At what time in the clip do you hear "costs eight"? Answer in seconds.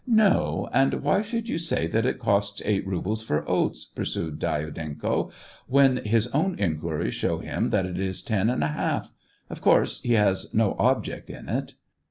2.17-2.87